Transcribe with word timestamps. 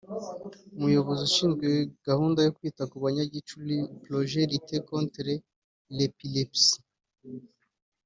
Umuyobozi 0.77 1.21
ushinzwe 1.29 1.67
gahunda 2.07 2.39
yo 2.45 2.51
kwita 2.57 2.83
ku 2.91 2.95
banyagicuri 3.05 3.75
(projet 4.03 4.45
de 4.47 4.57
lutte 4.57 4.77
contre 4.89 5.31
l’epilepsy) 5.95 6.75